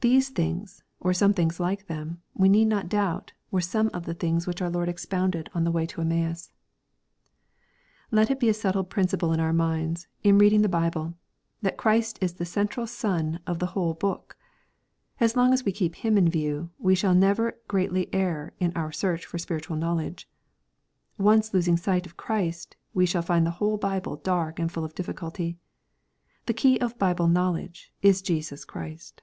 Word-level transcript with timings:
These 0.00 0.28
things, 0.28 0.84
or 1.00 1.12
some 1.12 1.34
thing 1.34 1.50
like 1.58 1.88
them, 1.88 2.22
we 2.32 2.48
need 2.48 2.66
not 2.66 2.88
doubt, 2.88 3.32
were 3.50 3.60
some 3.60 3.88
of 3.88 4.04
the 4.06 4.14
things 4.14 4.46
which 4.46 4.62
our 4.62 4.70
Lord 4.70 4.88
expounded 4.88 5.50
in 5.56 5.64
the 5.64 5.72
way 5.72 5.86
to 5.86 6.00
Emmaus. 6.00 6.52
Let 8.12 8.30
it 8.30 8.38
be 8.38 8.48
a 8.48 8.54
settled 8.54 8.90
principle 8.90 9.32
in 9.32 9.40
our 9.40 9.52
minds, 9.52 10.06
in 10.22 10.38
reading 10.38 10.62
the 10.62 10.68
Bible, 10.68 11.14
that 11.62 11.76
Christ 11.76 12.16
is 12.22 12.34
the 12.34 12.44
central 12.44 12.86
sun 12.86 13.40
of 13.44 13.58
the 13.58 13.66
whole 13.74 13.92
book. 13.92 14.36
So 15.18 15.26
long 15.34 15.52
as 15.52 15.64
we 15.64 15.72
keep 15.72 15.96
Him 15.96 16.16
in 16.16 16.28
view, 16.28 16.70
we 16.78 16.94
shall 16.94 17.16
never 17.16 17.58
greatly 17.66 18.08
err 18.14 18.52
in 18.60 18.72
our 18.76 18.92
search 18.92 19.26
for 19.26 19.38
spiritual 19.38 19.74
knowledge. 19.76 20.28
Once 21.18 21.52
losing 21.52 21.76
sight 21.76 22.06
of 22.06 22.16
Christ, 22.16 22.76
we 22.94 23.04
shall 23.04 23.20
find 23.22 23.44
the 23.44 23.50
whole 23.58 23.78
Bible 23.78 24.14
dark 24.14 24.60
and 24.60 24.70
full 24.70 24.84
of 24.84 24.94
difficulty. 24.94 25.58
The 26.46 26.54
key 26.54 26.78
of 26.78 26.96
Bible 27.00 27.26
knowledge 27.26 27.92
is 28.00 28.22
Jesus 28.22 28.64
Christ. 28.64 29.22